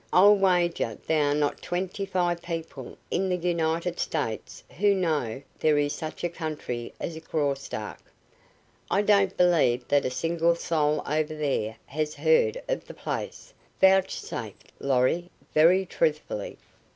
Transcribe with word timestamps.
I'll 0.11 0.35
wager 0.35 0.97
there 1.05 1.29
are 1.29 1.35
not 1.35 1.61
twenty 1.61 2.07
five 2.07 2.41
people 2.41 2.97
in 3.11 3.29
the 3.29 3.35
United 3.37 3.99
States 3.99 4.63
who 4.79 4.95
know 4.95 5.43
there 5.59 5.77
is 5.77 5.93
such 5.93 6.23
a 6.23 6.29
country 6.29 6.91
as 6.99 7.19
Graustark." 7.19 7.99
"I 8.89 9.03
don't 9.03 9.37
believe 9.37 9.87
that 9.89 10.03
a 10.03 10.09
single 10.09 10.55
soul 10.55 11.03
over 11.05 11.35
there 11.35 11.77
has 11.85 12.15
heard 12.15 12.63
of 12.67 12.87
the 12.87 12.95
place," 12.95 13.53
vouchsafed 13.79 14.71
Lorry, 14.79 15.29
very 15.53 15.85
truthfully. 15.85 16.57